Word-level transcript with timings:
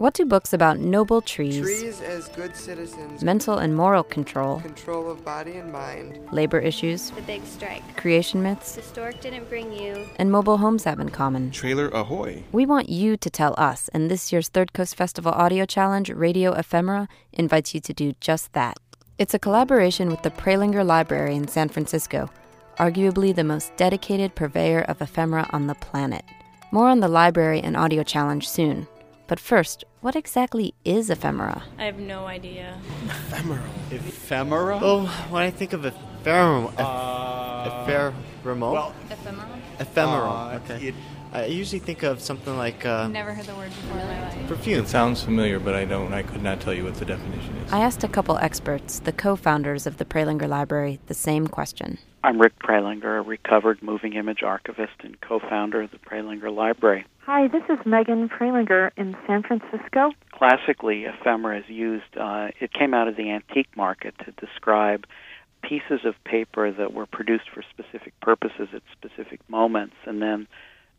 What 0.00 0.14
do 0.14 0.24
books 0.24 0.54
about 0.54 0.78
noble 0.78 1.20
trees, 1.20 1.60
Trees 1.60 2.00
as 2.00 2.28
good 2.28 2.56
citizens, 2.56 3.22
mental 3.22 3.58
and 3.58 3.76
moral 3.76 4.02
control, 4.02 4.60
control 4.60 5.10
of 5.10 5.22
body 5.26 5.58
and 5.58 5.70
mind, 5.70 6.18
labor 6.32 6.58
issues, 6.58 7.10
The 7.10 7.20
Big 7.20 7.44
Strike. 7.44 7.82
creation 7.98 8.42
myths, 8.42 8.76
The 8.76 8.80
stork 8.82 9.20
didn't 9.20 9.50
bring 9.50 9.70
you. 9.74 10.06
and 10.16 10.32
mobile 10.32 10.56
homes 10.56 10.84
have 10.84 11.00
in 11.00 11.10
common? 11.10 11.50
Trailer 11.50 11.88
Ahoy! 11.90 12.42
We 12.50 12.64
want 12.64 12.88
you 12.88 13.18
to 13.18 13.28
tell 13.28 13.54
us, 13.58 13.90
and 13.92 14.10
this 14.10 14.32
year's 14.32 14.48
Third 14.48 14.72
Coast 14.72 14.96
Festival 14.96 15.32
Audio 15.32 15.66
Challenge, 15.66 16.08
Radio 16.12 16.52
Ephemera, 16.54 17.06
invites 17.34 17.74
you 17.74 17.80
to 17.80 17.92
do 17.92 18.14
just 18.20 18.54
that. 18.54 18.78
It's 19.18 19.34
a 19.34 19.38
collaboration 19.38 20.08
with 20.08 20.22
the 20.22 20.30
Prelinger 20.30 20.82
Library 20.82 21.36
in 21.36 21.46
San 21.46 21.68
Francisco, 21.68 22.30
arguably 22.78 23.34
the 23.34 23.44
most 23.44 23.76
dedicated 23.76 24.34
purveyor 24.34 24.80
of 24.80 25.02
ephemera 25.02 25.46
on 25.52 25.66
the 25.66 25.74
planet. 25.74 26.24
More 26.72 26.88
on 26.88 27.00
the 27.00 27.08
library 27.08 27.60
and 27.60 27.76
audio 27.76 28.02
challenge 28.02 28.48
soon. 28.48 28.88
But 29.30 29.38
first, 29.38 29.84
what 30.00 30.16
exactly 30.16 30.74
is 30.84 31.08
ephemera? 31.08 31.62
I 31.78 31.84
have 31.84 32.00
no 32.00 32.26
idea. 32.26 32.76
Ephemeral. 33.06 33.62
Ephemera? 33.92 34.80
Oh, 34.82 35.06
when 35.30 35.44
I 35.44 35.52
think 35.52 35.72
of 35.72 35.84
ephemeral, 35.84 36.72
Uh, 36.76 37.62
ephemeral, 37.70 38.72
well, 38.72 38.92
Ephemeral? 39.08 39.48
ephemeral. 39.78 40.32
uh, 40.36 40.58
okay. 40.64 40.88
it- 40.88 40.94
I 41.32 41.44
usually 41.46 41.78
think 41.78 42.02
of 42.02 42.20
something 42.20 42.56
like 42.56 42.84
uh, 42.84 43.06
Never 43.06 43.32
heard 43.32 43.46
the 43.46 43.54
word 43.54 43.68
before 43.70 43.98
in 43.98 44.06
my 44.06 44.20
life. 44.20 44.48
perfume. 44.48 44.82
It 44.84 44.88
sounds 44.88 45.22
familiar, 45.22 45.60
but 45.60 45.74
I 45.76 45.84
don't. 45.84 46.12
I 46.12 46.22
could 46.22 46.42
not 46.42 46.60
tell 46.60 46.74
you 46.74 46.84
what 46.84 46.94
the 46.94 47.04
definition 47.04 47.56
is. 47.58 47.72
I 47.72 47.80
asked 47.80 48.02
a 48.02 48.08
couple 48.08 48.36
experts, 48.38 48.98
the 48.98 49.12
co 49.12 49.36
founders 49.36 49.86
of 49.86 49.98
the 49.98 50.04
Prelinger 50.04 50.48
Library, 50.48 50.98
the 51.06 51.14
same 51.14 51.46
question. 51.46 51.98
I'm 52.24 52.40
Rick 52.40 52.58
Prelinger, 52.58 53.20
a 53.20 53.22
recovered 53.22 53.80
moving 53.82 54.14
image 54.14 54.42
archivist 54.42 54.92
and 55.02 55.18
co-founder 55.22 55.82
of 55.82 55.90
the 55.90 55.96
Prelinger 55.98 56.54
Library. 56.54 57.06
Hi, 57.20 57.48
this 57.48 57.62
is 57.70 57.78
Megan 57.86 58.28
Prelinger 58.28 58.90
in 58.96 59.16
San 59.26 59.42
Francisco. 59.42 60.12
Classically, 60.32 61.04
ephemera 61.04 61.60
is 61.60 61.64
used, 61.68 62.16
uh, 62.18 62.48
it 62.60 62.74
came 62.74 62.92
out 62.92 63.08
of 63.08 63.16
the 63.16 63.30
antique 63.30 63.74
market 63.74 64.14
to 64.26 64.32
describe 64.32 65.06
pieces 65.62 66.00
of 66.04 66.14
paper 66.24 66.70
that 66.72 66.92
were 66.92 67.06
produced 67.06 67.48
for 67.54 67.62
specific 67.70 68.12
purposes 68.20 68.68
at 68.74 68.82
specific 68.92 69.40
moments 69.48 69.94
and 70.06 70.20
then 70.20 70.46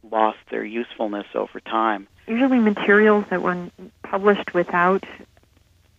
lost 0.10 0.40
their 0.50 0.64
usefulness 0.64 1.28
over 1.36 1.60
time. 1.60 2.08
Usually 2.28 2.60
materials 2.60 3.26
that 3.30 3.42
were 3.42 3.70
published 4.04 4.54
without 4.54 5.04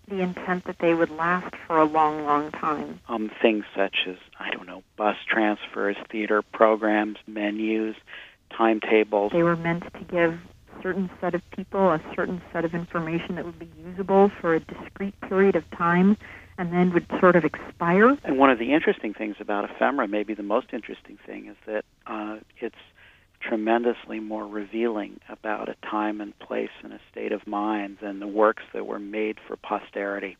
the 0.08 0.20
intent 0.20 0.64
that 0.64 0.78
they 0.78 0.94
would 0.94 1.10
last 1.10 1.54
for 1.66 1.78
a 1.78 1.84
long, 1.84 2.24
long 2.24 2.50
time. 2.52 3.00
Um, 3.08 3.30
things 3.40 3.64
such 3.74 4.06
as, 4.06 4.16
I 4.38 4.50
don't 4.50 4.66
know, 4.66 4.82
bus 4.96 5.16
transfers, 5.26 5.96
theater 6.10 6.42
programs, 6.42 7.18
menus, 7.26 7.96
timetables. 8.50 9.32
They 9.32 9.42
were 9.42 9.56
meant 9.56 9.84
to 9.94 10.04
give 10.04 10.34
a 10.34 10.82
certain 10.82 11.10
set 11.20 11.34
of 11.34 11.42
people 11.50 11.90
a 11.90 12.00
certain 12.14 12.42
set 12.52 12.64
of 12.64 12.74
information 12.74 13.36
that 13.36 13.44
would 13.44 13.58
be 13.58 13.70
usable 13.86 14.30
for 14.40 14.54
a 14.54 14.60
discrete 14.60 15.18
period 15.22 15.56
of 15.56 15.68
time 15.70 16.16
and 16.58 16.72
then 16.72 16.92
would 16.92 17.06
sort 17.18 17.36
of 17.36 17.44
expire. 17.44 18.16
And 18.24 18.38
one 18.38 18.50
of 18.50 18.58
the 18.58 18.72
interesting 18.72 19.14
things 19.14 19.36
about 19.40 19.70
ephemera, 19.70 20.06
maybe 20.08 20.34
the 20.34 20.42
most 20.42 20.68
interesting 20.72 21.18
thing, 21.24 21.46
is 21.46 21.56
that 21.66 21.84
uh, 22.06 22.38
it's 22.58 22.74
tremendously 23.42 24.20
more 24.20 24.46
revealing 24.46 25.20
about 25.28 25.68
a 25.68 25.76
time 25.86 26.20
and 26.20 26.38
place 26.38 26.70
and 26.82 26.92
a 26.92 27.00
state 27.10 27.32
of 27.32 27.46
mind 27.46 27.98
than 28.00 28.20
the 28.20 28.26
works 28.26 28.62
that 28.72 28.86
were 28.86 28.98
made 28.98 29.38
for 29.46 29.56
posterity. 29.56 30.36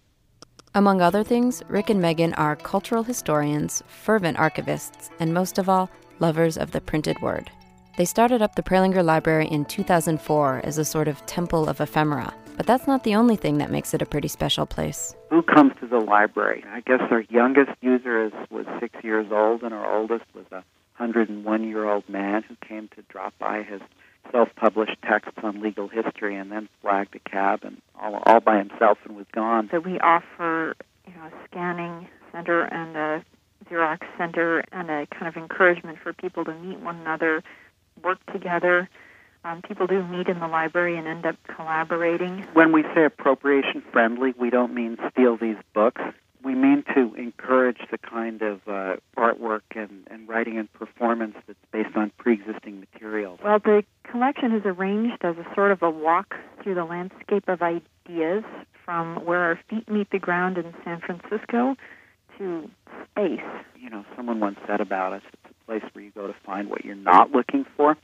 Among 0.75 1.03
other 1.03 1.23
things, 1.23 1.63
Rick 1.69 1.91
and 1.91 2.01
Megan 2.01 2.33
are 2.35 2.57
cultural 2.57 3.03
historians, 3.03 3.83
fervent 3.89 4.39
archivists, 4.39 5.11
and 5.21 5.35
most 5.35 5.59
of 5.59 5.69
all, 5.69 5.91
lovers 6.19 6.57
of 6.57 6.71
the 6.71 6.81
printed 6.81 7.21
word. 7.21 7.51
They 7.99 8.07
started 8.07 8.41
up 8.41 8.55
the 8.55 8.63
Prelinger 8.63 9.05
Library 9.05 9.49
in 9.49 9.67
2004 9.67 10.63
as 10.65 10.79
a 10.79 10.85
sort 10.85 11.09
of 11.09 11.25
temple 11.27 11.69
of 11.69 11.81
ephemera, 11.81 12.33
but 12.57 12.67
that's 12.67 12.87
not 12.87 13.05
the 13.05 13.15
only 13.15 13.37
thing 13.37 13.59
that 13.59 13.71
makes 13.71 13.93
it 13.93 14.01
a 14.01 14.07
pretty 14.07 14.29
special 14.29 14.65
place. 14.65 15.15
Who 15.29 15.43
comes 15.43 15.73
to 15.81 15.87
the 15.87 15.99
library? 15.99 16.65
I 16.69 16.81
guess 16.81 17.03
our 17.11 17.25
youngest 17.29 17.73
user 17.83 18.25
is, 18.25 18.33
was 18.51 18.65
six 18.81 18.95
years 19.05 19.27
old, 19.31 19.63
and 19.63 19.75
our 19.75 19.95
oldest 19.95 20.25
was 20.35 20.47
a 20.53 20.65
101 20.99 21.65
year 21.65 21.89
old 21.89 22.09
man 22.09 22.43
who 22.43 22.57
came 22.67 22.89
to 22.97 23.03
drop 23.09 23.35
by 23.39 23.63
his 23.63 23.81
self 24.31 24.49
published 24.57 24.97
texts 25.03 25.39
on 25.43 25.61
legal 25.61 25.89
history 25.89 26.37
and 26.37 26.51
then 26.53 26.69
flagged 26.81 27.15
a 27.15 27.19
cab 27.29 27.61
and 27.63 27.81
all, 28.01 28.23
all 28.27 28.41
by 28.41 28.59
himself 28.59 28.99
and 29.05 29.17
was 29.17 29.27
gone. 29.33 29.69
So 29.71 29.81
we 29.81 29.99
offer 29.99 30.77
you 31.07 31.15
know, 31.15 31.27
a 31.27 31.33
scanning 31.49 32.09
center 32.31 32.63
and 32.63 32.97
a 32.97 33.25
Xerox 33.71 34.01
center 34.19 34.65
and 34.73 34.91
a 34.91 35.07
kind 35.07 35.29
of 35.29 35.37
encouragement 35.37 35.99
for 36.03 36.13
people 36.13 36.45
to 36.45 36.55
meet 36.55 36.81
one 36.81 36.97
another, 36.97 37.43
work 38.03 38.19
together. 38.33 38.89
Um, 39.45 39.61
people 39.63 39.87
do 39.87 40.05
meet 40.05 40.29
in 40.29 40.39
the 40.39 40.47
library 40.47 40.97
and 40.97 41.07
end 41.09 41.27
up 41.27 41.37
collaborating. 41.49 42.47
When 42.53 42.71
we 42.73 42.83
say 42.95 43.05
appropriation 43.05 43.83
friendly, 43.93 44.35
we 44.39 44.51
don't 44.51 44.73
mean 44.73 44.99
steal 45.11 45.37
these 45.37 45.57
books. 45.75 46.01
We 46.45 46.55
mean 46.55 46.85
to 46.95 47.15
encourage 47.15 47.79
the 47.91 47.99
kind 47.99 48.43
of 48.43 48.61
uh, 48.67 48.97
artwork 49.17 49.63
and, 49.77 50.07
and 50.11 50.29
writing 50.29 50.59
and 50.59 50.73
performance 50.73 51.37
that's 51.47 51.59
based 51.73 51.97
on 51.97 52.11
pre 52.19 52.35
existing 52.35 52.81
materials. 52.81 53.39
Well, 53.45 53.59
the 53.59 53.85
collection 54.05 54.53
is 54.53 54.63
arranged 54.65 55.25
as 55.25 55.37
a 55.37 55.47
sort 55.55 55.71
of 55.71 55.83
a 55.83 55.91
walk 55.91 56.35
through 56.63 56.75
the 56.75 56.85
landscape 56.85 57.49
of 57.49 57.63
ideas 57.63 58.45
from 58.85 59.25
where 59.25 59.41
our 59.41 59.61
feet 59.69 59.89
meet 59.89 60.11
the 60.11 60.19
ground 60.19 60.59
in 60.59 60.75
San 60.85 61.01
Francisco 61.01 61.77
to 62.39 62.71
space. 63.11 63.41
You 63.79 63.91
know, 63.91 64.05
someone 64.17 64.41
once 64.41 64.59
said 64.67 64.81
about 64.81 65.13
us, 65.13 65.23
it's 65.33 65.53
a 65.53 65.65
place 65.67 65.83
where 65.93 66.05
you 66.05 66.11
go 66.11 66.27
to 66.27 66.35
find 66.45 66.69
what 66.69 66.85
you're 66.85 66.95
not 66.95 67.31
looking 67.31 67.65
for. 67.77 67.97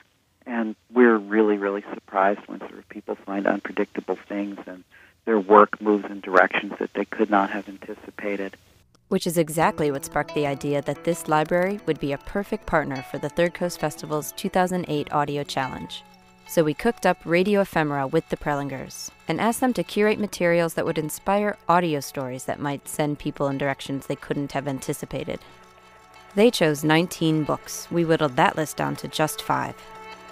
And 0.47 0.77
we're 0.93 1.19
really, 1.19 1.59
really 1.59 1.85
surprised 1.93 2.41
when 2.47 2.61
sort 2.61 2.79
of 2.79 2.89
people 2.89 3.17
find 3.27 3.47
unpredictable 3.47 4.19
things 4.29 4.59
and 4.67 4.83
their 5.29 5.39
work 5.39 5.79
moves 5.79 6.07
in 6.07 6.21
directions 6.21 6.73
that 6.79 6.95
they 6.95 7.05
could 7.05 7.29
not 7.29 7.51
have 7.51 7.69
anticipated. 7.69 8.57
Which 9.09 9.27
is 9.27 9.37
exactly 9.37 9.91
what 9.91 10.07
sparked 10.07 10.35
the 10.35 10.47
idea 10.47 10.81
that 10.81 11.05
this 11.05 11.29
library 11.29 11.81
would 11.85 12.01
be 12.01 12.13
a 12.13 12.19
perfect 12.19 12.65
partner 12.65 13.05
for 13.11 13.19
the 13.19 13.29
Third 13.29 13.53
Coast 13.53 13.79
Festival's 13.79 14.33
2008 14.33 15.13
Audio 15.13 15.45
Challenge. 15.45 16.03
So 16.49 16.65
we 16.65 16.73
cooked 16.73 17.05
up 17.05 17.19
Radio 17.27 17.61
Ephemera 17.61 18.07
with 18.07 18.27
the 18.31 18.39
Prelingers 18.39 19.11
and 19.29 19.39
asked 19.39 19.61
them 19.61 19.75
to 19.75 19.85
curate 19.85 20.19
materials 20.19 20.73
that 20.73 20.87
would 20.87 20.97
inspire 20.97 21.59
audio 21.69 22.01
stories 22.01 22.47
that 22.47 22.59
might 22.59 22.89
send 22.89 23.19
people 23.19 23.49
in 23.49 23.59
directions 23.59 24.07
they 24.07 24.17
couldn't 24.17 24.53
have 24.53 24.67
anticipated. 24.67 25.41
They 26.37 26.51
chose 26.51 26.85
19 26.85 27.45
books. 27.45 27.87
We 27.91 28.07
whittled 28.07 28.37
that 28.37 28.57
list 28.57 28.79
down 28.79 28.97
to 28.97 29.09
just 29.09 29.43
five. 29.43 29.75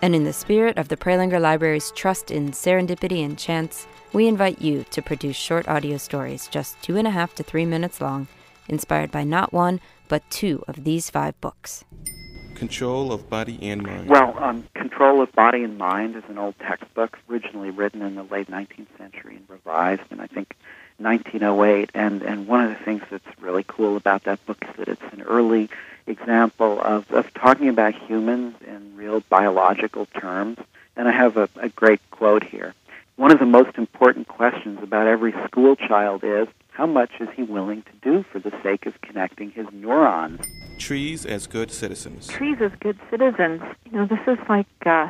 And 0.06 0.14
in 0.14 0.22
the 0.22 0.32
spirit 0.32 0.78
of 0.78 0.86
the 0.86 0.96
Prelinger 0.96 1.40
Library's 1.40 1.90
trust 1.90 2.30
in 2.30 2.52
serendipity 2.52 3.24
and 3.24 3.36
chance, 3.36 3.88
we 4.12 4.28
invite 4.28 4.62
you 4.62 4.84
to 4.92 5.02
produce 5.02 5.34
short 5.34 5.66
audio 5.66 5.96
stories 5.96 6.46
just 6.46 6.80
two 6.80 6.96
and 6.96 7.08
a 7.08 7.10
half 7.10 7.34
to 7.34 7.42
three 7.42 7.66
minutes 7.66 8.00
long, 8.00 8.28
inspired 8.68 9.10
by 9.10 9.24
not 9.24 9.52
one, 9.52 9.80
but 10.06 10.22
two 10.30 10.62
of 10.68 10.84
these 10.84 11.10
five 11.10 11.34
books. 11.40 11.82
Control 12.54 13.12
of 13.12 13.28
body 13.28 13.58
and 13.60 13.82
mind. 13.82 14.08
Well, 14.08 14.38
um, 14.38 14.68
Control 14.74 15.22
of 15.22 15.32
Body 15.32 15.64
and 15.64 15.76
Mind 15.76 16.14
is 16.14 16.22
an 16.28 16.38
old 16.38 16.54
textbook, 16.60 17.18
originally 17.28 17.70
written 17.70 18.00
in 18.00 18.14
the 18.14 18.22
late 18.22 18.48
19th 18.48 18.86
century 18.96 19.34
and 19.34 19.50
revised 19.50 20.02
in, 20.12 20.20
I 20.20 20.28
think, 20.28 20.54
1908. 20.98 21.90
And, 21.94 22.22
and 22.22 22.46
one 22.46 22.62
of 22.62 22.70
the 22.70 22.84
things 22.84 23.02
that's 23.10 23.26
really 23.40 23.64
cool 23.66 23.96
about 23.96 24.22
that 24.22 24.46
book 24.46 24.64
is 24.68 24.76
that 24.76 24.86
it's 24.86 25.12
an 25.12 25.22
early 25.22 25.68
example 26.06 26.80
of, 26.80 27.10
of 27.10 27.34
talking 27.34 27.68
about 27.68 27.94
humans 27.94 28.54
in 28.64 28.95
real 29.06 29.22
biological 29.28 30.06
terms. 30.06 30.58
And 30.96 31.08
I 31.08 31.12
have 31.12 31.36
a, 31.36 31.48
a 31.56 31.68
great 31.68 32.00
quote 32.10 32.44
here. 32.44 32.74
One 33.16 33.30
of 33.30 33.38
the 33.38 33.46
most 33.46 33.78
important 33.78 34.28
questions 34.28 34.78
about 34.82 35.06
every 35.06 35.32
school 35.46 35.76
child 35.76 36.22
is 36.24 36.48
how 36.70 36.86
much 36.86 37.12
is 37.20 37.28
he 37.34 37.42
willing 37.42 37.82
to 37.82 37.92
do 38.02 38.24
for 38.30 38.38
the 38.38 38.52
sake 38.62 38.84
of 38.84 39.00
connecting 39.00 39.50
his 39.50 39.66
neurons? 39.72 40.44
Trees 40.78 41.24
as 41.24 41.46
good 41.46 41.70
citizens. 41.70 42.26
Trees 42.26 42.58
as 42.60 42.72
good 42.80 42.98
citizens. 43.10 43.62
You 43.86 43.92
know, 43.92 44.06
this 44.06 44.20
is 44.26 44.38
like 44.48 44.66
uh, 44.84 45.08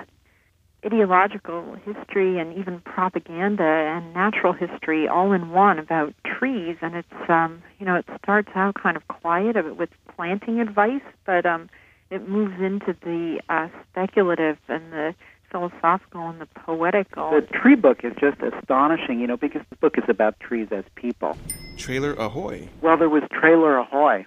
ideological 0.85 1.77
history 1.85 2.39
and 2.39 2.57
even 2.57 2.81
propaganda 2.81 3.65
and 3.65 4.15
natural 4.15 4.53
history 4.53 5.09
all 5.09 5.33
in 5.33 5.51
one 5.51 5.81
about 5.81 6.15
trees. 6.25 6.77
And 6.81 6.95
it's, 6.95 7.29
um, 7.29 7.63
you 7.81 7.87
know, 7.87 7.97
it 7.97 8.07
starts 8.23 8.51
out 8.55 8.77
kind 8.77 8.97
of 8.97 9.09
quiet 9.09 9.57
with 9.77 9.91
planting 10.15 10.61
advice, 10.61 11.03
but 11.25 11.45
um, 11.45 11.69
it 12.11 12.29
moves 12.29 12.61
into 12.61 12.97
the 13.03 13.41
uh, 13.49 13.69
speculative 13.91 14.59
and 14.69 14.93
the 14.93 15.15
philosophical 15.51 16.29
and 16.29 16.41
the 16.41 16.47
poetical. 16.47 17.31
The 17.31 17.47
tree 17.47 17.77
book 17.77 18.05
is 18.05 18.13
just 18.21 18.39
astonishing, 18.41 19.21
you 19.21 19.27
know, 19.27 19.37
because 19.37 19.63
the 19.71 19.77
book 19.77 19.97
is 19.97 20.05
about 20.09 20.39
trees 20.41 20.69
as 20.71 20.85
people. 20.95 21.37
Trailer 21.77 22.15
Ahoy. 22.15 22.69
Well, 22.83 22.97
there 22.97 23.09
was 23.09 23.23
Trailer 23.31 23.79
Ahoy, 23.79 24.27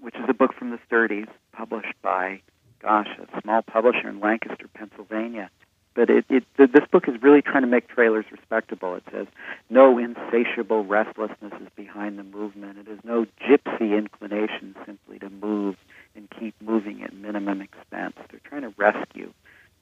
which 0.00 0.14
is 0.16 0.24
a 0.28 0.34
book 0.34 0.54
from 0.54 0.70
the 0.70 0.78
30s, 0.90 1.28
published 1.52 1.94
by, 2.02 2.40
gosh, 2.82 3.08
a 3.18 3.40
small 3.40 3.62
publisher 3.62 4.08
in 4.08 4.20
Lancaster, 4.20 4.68
Pennsylvania. 4.74 5.50
But 5.94 6.10
it, 6.10 6.24
it 6.28 6.44
th- 6.56 6.72
this 6.72 6.84
book 6.90 7.08
is 7.08 7.22
really 7.22 7.40
trying 7.40 7.62
to 7.62 7.68
make 7.68 7.88
trailers 7.88 8.24
respectable. 8.30 8.96
It 8.96 9.04
says, 9.12 9.26
no 9.70 9.96
insatiable 9.98 10.84
restlessness 10.84 11.52
is 11.60 11.68
behind 11.76 12.18
the 12.18 12.24
movement. 12.24 12.78
It 12.78 12.88
is 12.88 12.98
no 13.04 13.26
gypsy 13.40 13.96
inclination 13.96 14.74
simply 14.84 15.20
to 15.20 15.30
move 15.30 15.76
and 16.16 16.28
keep 16.38 16.54
moving 16.60 17.02
at 17.02 17.14
minimum 17.14 17.60
expense. 17.60 18.16
They're 18.30 18.40
trying 18.44 18.62
to 18.62 18.74
rescue 18.76 19.32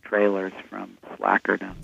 trailers 0.05 0.53
from 0.69 0.99
slackerdom. 1.17 1.77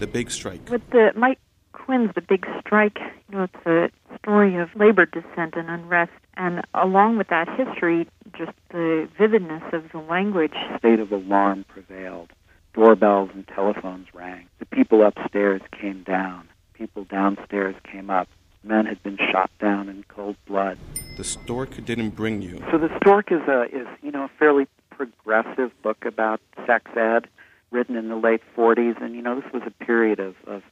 The 0.00 0.06
Big 0.06 0.30
Strike. 0.30 0.70
With 0.70 0.82
the 0.90 1.12
Mike 1.14 1.38
Quin's 1.72 2.10
The 2.14 2.22
Big 2.22 2.46
Strike, 2.58 2.98
you 3.28 3.36
know, 3.36 3.42
it's 3.44 3.66
a 3.66 3.90
story 4.18 4.56
of 4.56 4.70
labor 4.74 5.04
dissent 5.04 5.54
and 5.56 5.68
unrest. 5.68 6.12
And 6.38 6.62
along 6.72 7.18
with 7.18 7.28
that 7.28 7.48
history, 7.50 8.08
just 8.36 8.52
the 8.70 9.06
vividness 9.18 9.62
of 9.74 9.92
the 9.92 9.98
language. 9.98 10.54
state 10.78 11.00
of 11.00 11.12
alarm 11.12 11.66
prevailed. 11.68 12.30
Doorbells 12.72 13.28
and 13.34 13.46
telephones 13.48 14.06
rang. 14.14 14.46
The 14.58 14.64
people 14.64 15.04
upstairs 15.04 15.60
came 15.78 16.02
down. 16.02 16.48
People 16.72 17.04
downstairs 17.04 17.74
came 17.84 18.08
up. 18.08 18.26
Men 18.64 18.86
had 18.86 19.02
been 19.02 19.18
shot 19.30 19.50
down 19.60 19.90
in 19.90 20.04
cold 20.08 20.36
blood. 20.46 20.78
The 21.18 21.24
stork 21.24 21.84
didn't 21.84 22.10
bring 22.10 22.40
you. 22.40 22.62
So 22.70 22.78
the 22.78 22.90
stork 23.02 23.30
is 23.30 23.42
a 23.48 23.64
is 23.64 23.86
you 24.02 24.12
know 24.12 24.24
a 24.24 24.30
fairly 24.38 24.66
progressive 24.90 25.72
book 25.82 26.04
about 26.06 26.40
sex 26.66 26.90
ed, 26.96 27.26
written 27.70 27.96
in 27.96 28.08
the 28.08 28.16
late 28.16 28.42
40s, 28.56 29.00
and 29.02 29.14
you 29.14 29.22
know 29.22 29.40
this 29.40 29.52
was 29.52 29.62
a 29.66 29.84
period 29.84 30.20
of 30.20 30.34
of 30.46 30.62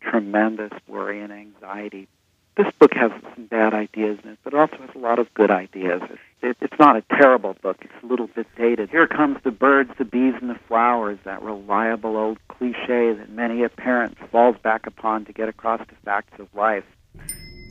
tremendous 0.00 0.72
worry 0.86 1.20
and 1.20 1.32
anxiety. 1.32 2.08
This 2.56 2.66
book 2.78 2.92
has 2.94 3.12
some 3.34 3.46
bad 3.46 3.72
ideas 3.72 4.18
in 4.24 4.30
it, 4.30 4.38
but 4.42 4.52
also 4.52 4.76
has 4.78 4.90
a 4.94 4.98
lot 4.98 5.20
of 5.20 5.32
good 5.34 5.50
ideas. 5.50 6.02
It, 6.42 6.56
it's 6.60 6.78
not 6.78 6.96
a 6.96 7.02
terrible 7.16 7.54
book. 7.62 7.76
It's 7.82 8.02
a 8.02 8.06
little 8.06 8.26
bit 8.26 8.48
dated. 8.56 8.90
Here 8.90 9.06
comes 9.06 9.38
the 9.44 9.52
birds, 9.52 9.92
the 9.96 10.04
bees, 10.04 10.34
and 10.40 10.50
the 10.50 10.58
flowers, 10.66 11.18
that 11.24 11.40
reliable 11.42 12.16
old 12.16 12.38
cliche 12.48 13.12
that 13.12 13.30
many 13.30 13.62
a 13.62 13.68
parent 13.68 14.18
falls 14.30 14.56
back 14.62 14.86
upon 14.88 15.24
to 15.26 15.32
get 15.32 15.48
across 15.48 15.80
the 15.88 15.94
facts 16.04 16.38
of 16.40 16.52
life. 16.52 16.84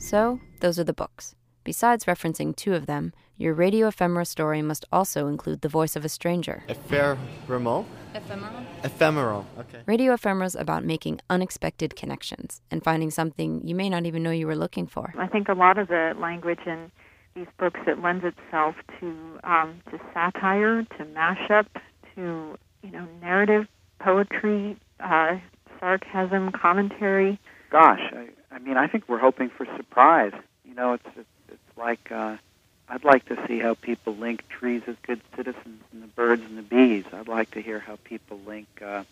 So, 0.00 0.40
those 0.60 0.78
are 0.78 0.84
the 0.84 0.94
books. 0.94 1.34
Besides 1.68 2.06
referencing 2.06 2.56
two 2.56 2.72
of 2.72 2.86
them, 2.86 3.12
your 3.36 3.52
radio 3.52 3.88
ephemera 3.88 4.24
story 4.24 4.62
must 4.62 4.86
also 4.90 5.26
include 5.26 5.60
the 5.60 5.68
voice 5.68 5.96
of 5.96 6.02
a 6.02 6.08
stranger. 6.08 6.64
Ephemeral? 6.66 7.84
Ephemeral? 8.14 8.64
Ephemeral. 8.82 9.46
Okay. 9.58 9.80
Radio 9.84 10.14
ephemera's 10.14 10.54
about 10.54 10.82
making 10.82 11.20
unexpected 11.28 11.94
connections 11.94 12.62
and 12.70 12.82
finding 12.82 13.10
something 13.10 13.60
you 13.68 13.74
may 13.74 13.90
not 13.90 14.06
even 14.06 14.22
know 14.22 14.30
you 14.30 14.46
were 14.46 14.56
looking 14.56 14.86
for. 14.86 15.12
I 15.18 15.26
think 15.26 15.50
a 15.50 15.52
lot 15.52 15.76
of 15.76 15.88
the 15.88 16.14
language 16.16 16.60
in 16.64 16.90
these 17.34 17.48
books 17.58 17.80
it 17.86 18.00
lends 18.00 18.24
itself 18.24 18.74
to 19.00 19.38
um, 19.44 19.82
to 19.90 19.98
satire, 20.14 20.84
to 20.96 21.04
mashup, 21.04 21.66
to 22.14 22.56
you 22.82 22.90
know 22.90 23.06
narrative, 23.20 23.66
poetry, 24.00 24.78
uh, 25.00 25.36
sarcasm, 25.78 26.50
commentary. 26.52 27.38
Gosh, 27.70 28.00
I, 28.14 28.28
I 28.50 28.58
mean, 28.58 28.78
I 28.78 28.86
think 28.86 29.04
we're 29.06 29.18
hoping 29.18 29.50
for 29.54 29.66
surprise. 29.76 30.32
You 30.64 30.74
know, 30.74 30.94
it's 30.94 31.04
it's, 31.08 31.18
it's 31.18 31.37
like 31.78 32.12
uh, 32.12 32.36
I'd 32.88 33.04
like 33.04 33.24
to 33.26 33.38
see 33.46 33.58
how 33.58 33.74
people 33.74 34.14
link 34.14 34.46
trees 34.48 34.82
as 34.86 34.96
good 35.02 35.20
citizens 35.36 35.82
and 35.92 36.02
the 36.02 36.06
birds 36.08 36.42
and 36.42 36.58
the 36.58 36.62
bees. 36.62 37.04
I'd 37.12 37.28
like 37.28 37.50
to 37.52 37.62
hear 37.62 37.78
how 37.78 37.98
people 38.04 38.40
link 38.46 38.66
uh, 38.84 39.04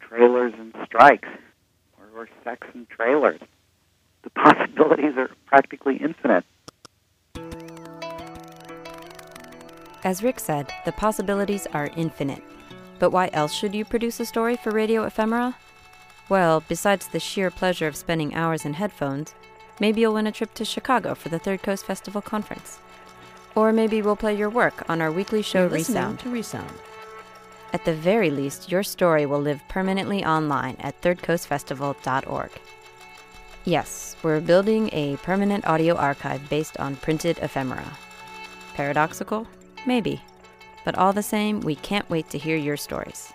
trailers 0.00 0.54
and 0.56 0.74
strikes, 0.84 1.28
or, 1.98 2.22
or 2.22 2.28
sex 2.44 2.66
and 2.72 2.88
trailers. 2.88 3.40
The 4.22 4.30
possibilities 4.42 5.16
are 5.16 5.30
practically 5.46 5.96
infinite. 5.96 6.44
As 10.04 10.22
Rick 10.22 10.38
said, 10.38 10.72
the 10.84 10.92
possibilities 10.92 11.66
are 11.74 11.90
infinite. 11.96 12.42
But 13.00 13.10
why 13.10 13.30
else 13.32 13.52
should 13.52 13.74
you 13.74 13.84
produce 13.84 14.20
a 14.20 14.26
story 14.26 14.56
for 14.56 14.70
Radio 14.70 15.04
Ephemera? 15.04 15.56
Well, 16.28 16.62
besides 16.68 17.08
the 17.08 17.20
sheer 17.20 17.50
pleasure 17.50 17.86
of 17.86 17.96
spending 17.96 18.34
hours 18.34 18.64
in 18.64 18.74
headphones, 18.74 19.34
maybe 19.80 20.00
you'll 20.00 20.14
win 20.14 20.26
a 20.26 20.32
trip 20.32 20.54
to 20.54 20.64
Chicago 20.64 21.14
for 21.14 21.28
the 21.28 21.38
Third 21.38 21.62
Coast 21.62 21.84
Festival 21.84 22.20
Conference. 22.20 22.78
Or 23.54 23.72
maybe 23.72 24.02
we'll 24.02 24.16
play 24.16 24.36
your 24.36 24.50
work 24.50 24.88
on 24.88 25.00
our 25.00 25.10
weekly 25.10 25.42
show 25.42 25.60
You're 25.62 25.70
listening 25.70 25.96
Resound. 25.96 26.18
to 26.20 26.30
Resound. 26.30 26.72
At 27.72 27.84
the 27.84 27.94
very 27.94 28.30
least, 28.30 28.70
your 28.70 28.82
story 28.82 29.26
will 29.26 29.40
live 29.40 29.60
permanently 29.68 30.24
online 30.24 30.76
at 30.80 31.00
thirdcoastfestival.org. 31.02 32.50
Yes, 33.64 34.16
we're 34.22 34.40
building 34.40 34.88
a 34.92 35.16
permanent 35.18 35.66
audio 35.66 35.94
archive 35.94 36.48
based 36.48 36.78
on 36.78 36.96
printed 36.96 37.38
ephemera. 37.38 37.84
Paradoxical? 38.74 39.46
Maybe. 39.86 40.22
But 40.84 40.94
all 40.94 41.12
the 41.12 41.22
same, 41.22 41.60
we 41.60 41.74
can't 41.74 42.08
wait 42.08 42.30
to 42.30 42.38
hear 42.38 42.56
your 42.56 42.76
stories. 42.78 43.32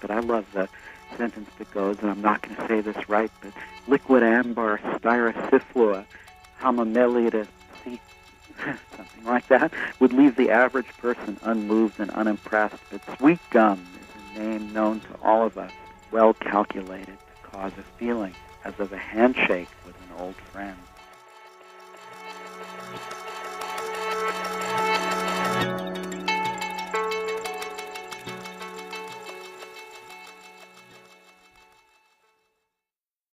But 0.00 0.10
I 0.10 0.18
love 0.18 0.44
the 0.52 0.68
sentence 1.16 1.50
that 1.58 1.70
goes, 1.72 1.98
and 2.00 2.10
I'm 2.10 2.22
not 2.22 2.42
going 2.42 2.56
to 2.56 2.68
say 2.68 2.80
this 2.80 3.08
right, 3.08 3.30
but 3.40 3.52
liquid 3.86 4.22
amber 4.22 4.78
styrosiflua 4.78 6.04
homomelida 6.60 7.46
something 8.96 9.24
like 9.24 9.48
that, 9.48 9.72
would 9.98 10.12
leave 10.12 10.36
the 10.36 10.50
average 10.50 10.88
person 10.98 11.38
unmoved 11.42 11.98
and 11.98 12.10
unimpressed. 12.10 12.76
But 12.90 13.00
sweet 13.18 13.40
gum 13.50 13.84
is 13.94 14.36
a 14.36 14.38
name 14.40 14.72
known 14.72 15.00
to 15.00 15.14
all 15.22 15.46
of 15.46 15.58
us, 15.58 15.72
well 16.10 16.34
calculated 16.34 17.06
to 17.18 17.50
cause 17.50 17.72
a 17.78 17.82
feeling 17.98 18.34
as 18.64 18.78
of 18.78 18.92
a 18.92 18.98
handshake 18.98 19.68
with 19.86 19.96
an 19.96 20.20
old 20.20 20.36
friend. 20.36 20.76